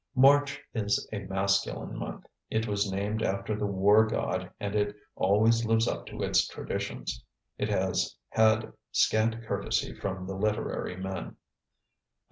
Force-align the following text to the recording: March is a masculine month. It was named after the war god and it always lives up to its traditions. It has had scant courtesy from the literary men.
March 0.15 0.59
is 0.73 1.07
a 1.13 1.19
masculine 1.25 1.95
month. 1.95 2.25
It 2.49 2.65
was 2.67 2.91
named 2.91 3.21
after 3.21 3.55
the 3.55 3.67
war 3.67 4.07
god 4.07 4.49
and 4.59 4.73
it 4.73 4.95
always 5.15 5.63
lives 5.63 5.87
up 5.87 6.07
to 6.07 6.23
its 6.23 6.47
traditions. 6.47 7.23
It 7.59 7.69
has 7.69 8.15
had 8.29 8.73
scant 8.91 9.43
courtesy 9.43 9.93
from 9.93 10.25
the 10.25 10.33
literary 10.35 10.95
men. 10.97 11.35